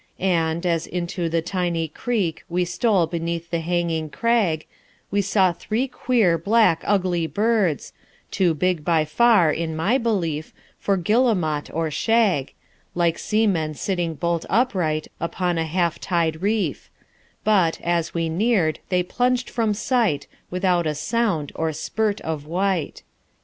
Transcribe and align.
And, 0.19 0.65
as 0.65 0.87
into 0.87 1.29
the 1.29 1.43
tiny 1.43 1.87
creek 1.87 2.43
We 2.49 2.65
stole 2.65 3.05
beneath 3.05 3.51
the 3.51 3.59
hanging 3.59 4.09
crag, 4.09 4.65
We 5.11 5.21
saw 5.21 5.51
three 5.53 5.87
queer, 5.87 6.39
black, 6.39 6.81
ugly 6.87 7.27
birds— 7.27 7.93
Too 8.31 8.55
big, 8.55 8.83
by 8.83 9.05
far, 9.05 9.53
in 9.53 9.75
my 9.75 9.99
belief, 9.99 10.55
For 10.79 10.97
guillemot 10.97 11.69
or 11.71 11.91
shag— 11.91 12.53
Like 12.95 13.19
seamen 13.19 13.75
sitting 13.75 14.15
bolt 14.15 14.43
upright 14.49 15.07
Upon 15.19 15.59
a 15.59 15.65
half 15.65 15.99
tide 15.99 16.41
reef: 16.41 16.89
But, 17.43 17.79
as 17.81 18.11
we 18.11 18.27
neared, 18.27 18.79
they 18.89 19.03
plunged 19.03 19.51
from 19.51 19.75
sight, 19.75 20.25
Without 20.49 20.87
a 20.87 20.95
sound, 20.95 21.51
or 21.53 21.71
spurt 21.73 22.19
of 22.21 22.47
white. 22.47 23.03